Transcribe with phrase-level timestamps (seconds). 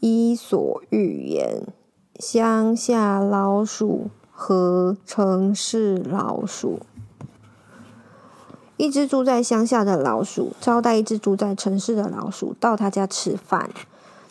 [0.00, 1.66] 伊索寓言：
[2.20, 6.78] 乡下老鼠和城市老鼠。
[8.76, 13.70] 一只住在乡下的老鼠招待一只住在城市的老鼠到他家吃饭。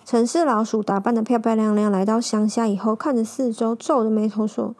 [0.05, 4.73] 城市老鼠打扮得漂漂亮亮，来到乡下以后，看着四周，皱着眉头说：“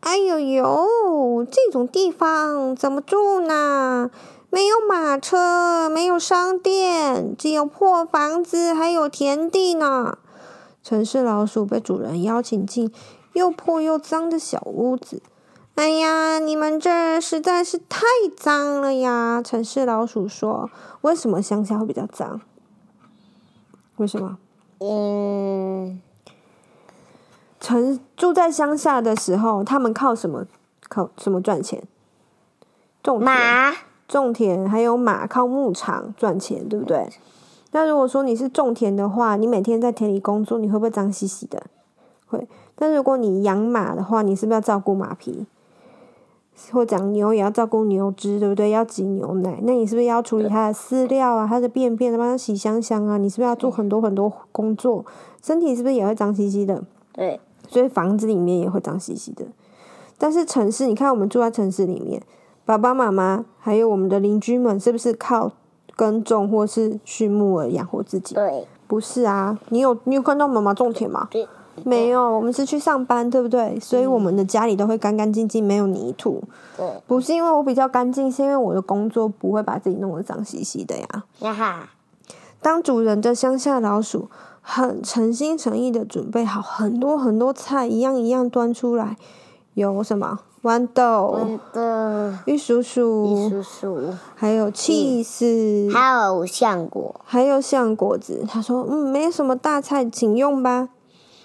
[0.00, 4.10] 哎呦呦，这种地方怎么住呢？
[4.50, 10.18] 没有马车，没有商店，只有破房子，还有田地呢。”
[10.84, 12.92] 城市老鼠被主人邀请进
[13.32, 15.22] 又破又脏的小屋子。
[15.76, 18.02] 哎呀，你们这儿实在是太
[18.36, 19.42] 脏了呀！
[19.42, 22.40] 城市老鼠说：“为什么乡下会比较脏？
[23.96, 24.38] 为什么？
[24.78, 26.00] 嗯，
[27.58, 30.46] 城住在乡下的时候，他们靠什么？
[30.88, 31.82] 靠什么赚钱？
[33.02, 33.72] 种田，马，
[34.06, 37.08] 种田，还有马靠牧场赚钱，对不对？”
[37.74, 41.60] 那如果说你是种田的话，你每天在田里工作，你会不会脏兮兮的？
[42.28, 42.46] 会。
[42.76, 45.44] 但如果你养马的话，你是不是要照顾马匹？
[46.70, 48.70] 或讲牛也要照顾牛只，对不对？
[48.70, 51.48] 要挤牛奶，那你是不是要处理它的饲料啊？
[51.50, 53.18] 它的便便，帮它洗香香啊？
[53.18, 55.04] 你是不是要做很多很多工作？
[55.42, 56.84] 身体是不是也会脏兮兮的？
[57.12, 57.40] 对。
[57.66, 59.44] 所以房子里面也会脏兮兮的。
[60.16, 62.22] 但是城市，你看我们住在城市里面，
[62.64, 65.50] 爸爸妈妈还有我们的邻居们，是不是靠？
[65.96, 69.58] 耕种或是畜牧而养活自己，对，不是啊？
[69.68, 71.28] 你有你有看到妈妈种田吗？
[71.30, 71.46] 对，
[71.84, 72.20] 没有。
[72.22, 73.78] 我们是去上班，对不对？
[73.80, 76.42] 所以我们的家里都会干干净净，没有泥土。
[76.76, 81.24] 对，不是因为我比较干净，是因为我的工作不会把自己弄得脏兮兮的呀。
[81.40, 81.88] 呀哈！
[82.60, 84.30] 当主人的乡下老鼠
[84.60, 89.16] 很诚心诚意的准备好很多很多菜，一样一样端出来，
[89.74, 90.40] 有什么？
[90.64, 98.46] 豌豆，豌豆，玉蜀黍，玉蜀黍，还有起司，还有橡果，还有橡果子。
[98.48, 100.88] 他说：“嗯，没什么大菜，请用吧。”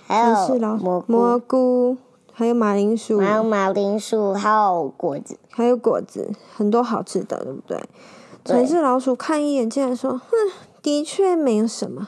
[0.07, 1.97] 还有蘑菇，蘑菇，
[2.31, 7.77] 还有马铃薯，还有马铃薯，还有果子，还有果子，很多好吃的，对不对？
[8.45, 8.55] 对。
[8.55, 10.31] 城市老鼠看一眼，竟然说：“哼，
[10.81, 12.07] 的确没有什么。”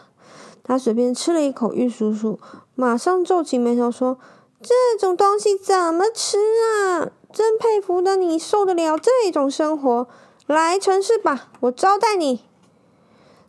[0.63, 2.37] 他随便吃了一口玉蜀黍，
[2.73, 4.17] 马上皱起眉头说。
[4.63, 7.11] 这种东西怎么吃啊？
[7.33, 10.07] 真佩服的你受得了这种生活？
[10.45, 12.41] 来城市吧，我招待你。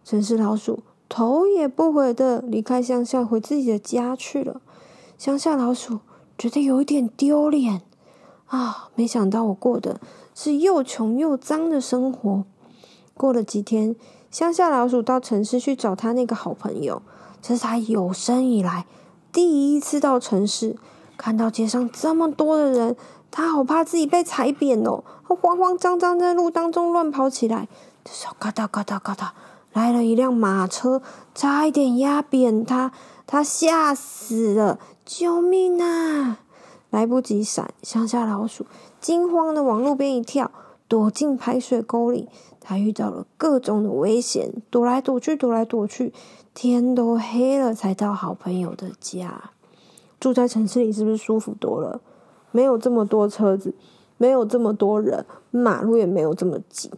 [0.04, 4.62] 城市老鼠头也不回的离开乡下，回自己的家去了。
[5.18, 6.00] 乡下老鼠
[6.38, 7.82] 觉得有一点丢脸
[8.46, 8.88] 啊！
[8.94, 10.00] 没想到我过的
[10.34, 12.44] 是又穷又脏的生活。
[13.14, 13.94] 过了几天，
[14.30, 17.02] 乡下老鼠到城市去找他那个好朋友，
[17.42, 18.86] 这是他有生以来
[19.30, 20.76] 第一次到城市。
[21.16, 22.96] 看到街上这么多的人，
[23.30, 27.68] 他好怕自己被踩扁哦，他慌慌张张在路当中乱跑起来。
[28.04, 29.34] 这时候，嘎哒嘎哒嘎哒，
[29.72, 31.00] 来了一辆马车，
[31.34, 32.92] 差一点压扁他，
[33.26, 34.78] 他吓死了！
[35.04, 36.38] 救命啊！
[36.90, 38.66] 来不及闪，乡下老鼠
[39.00, 40.50] 惊慌的往路边一跳，
[40.88, 42.28] 躲进排水沟里。
[42.60, 46.12] 他遇到了各种的危险，躲来躲去，躲来躲去，
[46.54, 49.50] 天都黑了才到好朋友的家。
[50.22, 52.00] 住在城市里是不是舒服多了？
[52.53, 53.75] 没有这么多车子，
[54.19, 56.93] 没有这么多人，马路也没有这么挤。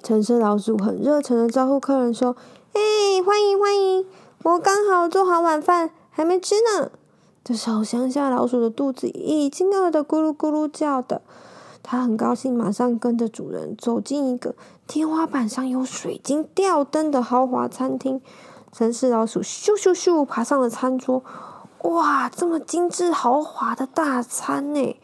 [0.00, 2.36] 城市老鼠很热情的招呼客人说
[2.72, 2.80] ：“哎，
[3.26, 4.06] 欢迎欢迎！
[4.44, 6.92] 我刚好做好晚饭，还没吃呢。”
[7.42, 11.22] 这时候，乡下老鼠的肚子已经饿得咕噜咕噜叫的，
[11.82, 14.54] 他很高兴，马上跟着主人走进一个
[14.86, 18.20] 天花板上有水晶吊灯的豪华餐厅。
[18.70, 21.24] 城市老鼠咻咻咻爬上了餐桌。
[21.84, 24.96] 哇，这么精致豪华的大餐呢！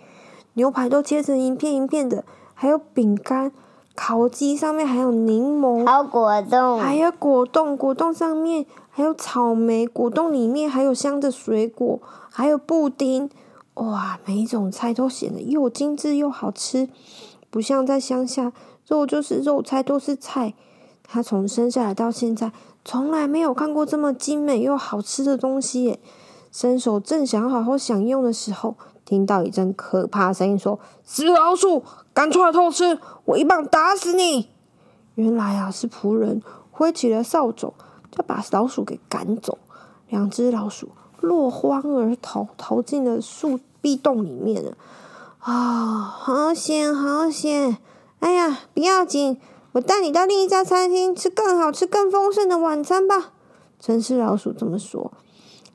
[0.54, 2.24] 牛排都切成一片一片的，
[2.54, 3.50] 还有饼干，
[3.94, 12.00] 烤鸡上面还有柠檬，还有果冻，还有果冻，果冻上面还有草莓，果冻里面还有香的水果，
[12.30, 13.30] 还有布丁。
[13.74, 16.88] 哇，每一种菜都显得又精致又好吃，
[17.50, 18.52] 不像在乡下，
[18.86, 20.54] 肉就是肉，菜都是菜。
[21.08, 22.52] 他从生下来到现在，
[22.84, 26.00] 从来没有看过这么精美又好吃的东西耶。
[26.56, 31.82] 伸手正想好好享用的时候，听到一阵可怕声音说：“死老鼠，
[32.14, 34.48] 敢出来偷吃，我一棒打死你！”
[35.16, 37.74] 原来啊，是仆人挥起了扫帚，
[38.10, 39.58] 就把老鼠给赶走。
[40.08, 40.88] 两只老鼠
[41.20, 44.78] 落荒而逃，逃进了树壁洞里面了。
[45.40, 47.76] 啊、好险，好险！
[48.20, 49.38] 哎呀，不要紧，
[49.72, 53.32] 我带你到另一家餐厅吃更好吃、更丰盛的晚餐吧。
[53.78, 55.12] 城市老鼠这么说。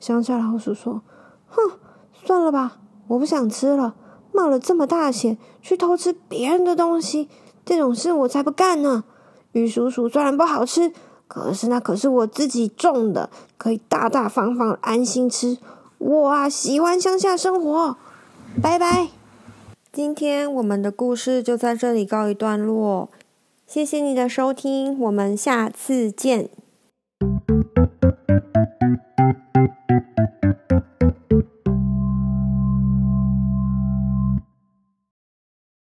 [0.02, 1.00] 乡下老鼠说
[1.46, 1.78] ：“哼，
[2.24, 3.94] 算了吧，我不想吃了。
[4.32, 7.28] 冒了这么大险去偷吃别人的东西，
[7.64, 9.04] 这种事我才不干呢。
[9.52, 10.92] 玉蜀黍虽然不好吃，
[11.28, 15.56] 可是那可是我自己种的，可以大大方方安心吃。
[15.98, 17.96] 我啊，喜欢乡下生活。
[18.60, 19.10] 拜拜。”
[19.92, 23.08] 今天我们的故事就在这里告一段落，
[23.68, 26.50] 谢谢你的收听，我们下次见。